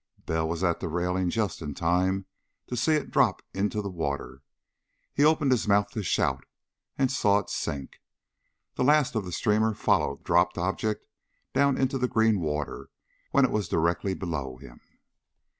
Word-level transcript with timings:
Bell 0.25 0.49
was 0.49 0.63
at 0.63 0.79
the 0.79 0.87
railing 0.87 1.29
just 1.29 1.61
in 1.61 1.75
time 1.75 2.25
to 2.65 2.75
see 2.75 2.93
it 2.93 3.11
drop 3.11 3.43
into 3.53 3.83
the 3.83 3.89
water. 3.91 4.41
He 5.13 5.23
opened 5.23 5.51
his 5.51 5.67
mouth 5.67 5.91
to 5.91 6.01
shout, 6.01 6.43
and 6.97 7.11
saw 7.11 7.37
it 7.37 7.51
sink. 7.51 8.01
The 8.73 8.83
last 8.83 9.13
of 9.13 9.25
the 9.25 9.31
streamer 9.31 9.75
followed 9.75 10.21
the 10.21 10.23
dropped 10.23 10.57
object 10.57 11.05
down 11.53 11.77
into 11.77 11.99
the 11.99 12.07
green 12.07 12.39
water 12.39 12.89
when 13.29 13.45
it 13.45 13.51
was 13.51 13.69
directly 13.69 14.15
below 14.15 14.57
him. 14.57 14.81